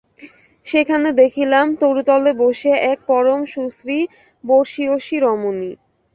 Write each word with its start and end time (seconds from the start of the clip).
সেখানে 0.67 1.09
দেখিলাম, 1.21 1.65
তরুতলে 1.81 2.31
বসিয়া 2.41 2.77
এক 2.91 2.99
পরম 3.09 3.39
সুশ্রী 3.53 3.99
বর্ষীয়সী 4.43 5.15
রমণী। 5.19 5.71